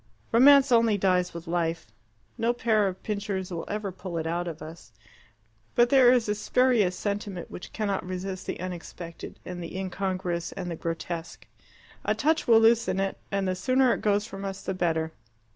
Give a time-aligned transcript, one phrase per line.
[0.31, 1.93] Romance only dies with life.
[2.35, 4.91] No pair of pincers will ever pull it out of us.
[5.75, 10.71] But there is a spurious sentiment which cannot resist the unexpected and the incongruous and
[10.71, 11.45] the grotesque.
[12.03, 15.11] A touch will loosen it, and the sooner it goes from us the better.